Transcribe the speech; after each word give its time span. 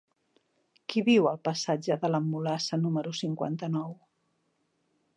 Qui 0.93 1.03
viu 1.09 1.27
al 1.33 1.37
passatge 1.49 1.99
de 2.05 2.11
la 2.15 2.23
Mulassa 2.31 2.83
número 2.89 3.15
cinquanta-nou? 3.23 3.97